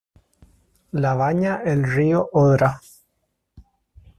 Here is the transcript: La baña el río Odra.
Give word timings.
La 0.93 1.13
baña 1.13 1.61
el 1.63 1.83
río 1.83 2.27
Odra. 2.33 2.81